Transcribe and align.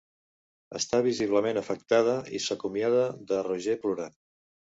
Està 0.79 1.01
visiblement 1.07 1.59
afectada 1.61 2.15
i 2.39 2.41
s'acomiada 2.47 3.05
de 3.33 3.45
Roger 3.51 3.79
plorant. 3.87 4.19